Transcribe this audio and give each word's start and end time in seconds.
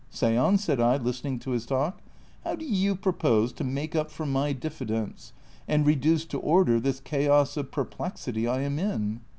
Say 0.09 0.35
on," 0.35 0.57
said 0.57 0.79
I, 0.81 0.97
listening 0.97 1.37
to 1.41 1.51
his 1.51 1.67
talk;'' 1.67 2.01
how 2.43 2.55
do 2.55 2.65
you 2.65 2.95
pro 2.95 3.11
pose 3.13 3.53
to 3.53 3.63
make 3.63 3.95
up 3.95 4.09
for 4.09 4.25
my 4.25 4.51
diffidence, 4.51 5.31
and 5.67 5.85
reduce 5.85 6.25
to 6.25 6.39
order 6.39 6.79
this 6.79 6.99
chaos 6.99 7.55
of 7.55 7.69
perplexity 7.71 8.47
I 8.47 8.61
am 8.61 8.79
in 8.79 9.21